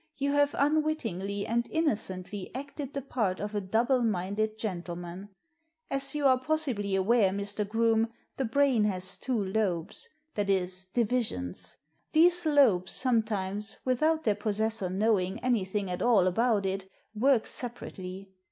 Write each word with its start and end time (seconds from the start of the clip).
You 0.15 0.31
have 0.31 0.55
unwittingly 0.57 1.45
and 1.45 1.67
innocently 1.69 2.49
acted 2.55 2.91
the 2.93 3.03
part 3.03 3.39
of 3.39 3.53
a 3.53 3.61
double 3.61 4.01
minded 4.01 4.57
gentleman. 4.57 5.29
As 5.91 6.15
you 6.15 6.25
are 6.25 6.39
possibly 6.39 6.95
aware, 6.95 7.29
Mr. 7.29 7.69
Groome, 7.69 8.11
the 8.35 8.45
brain 8.45 8.85
has 8.85 9.15
two 9.15 9.37
lobes— 9.39 10.09
^that 10.35 10.49
is, 10.49 10.85
divisions. 10.85 11.77
These 12.13 12.47
lobes 12.47 12.93
sometimes, 12.93 13.77
without 13.85 14.23
their 14.23 14.33
possessor 14.33 14.89
knowing 14.89 15.37
anything 15.43 15.87
at 15.91 16.01
all 16.01 16.25
about 16.25 16.65
it, 16.65 16.89
work 17.13 17.45
separately. 17.45 18.31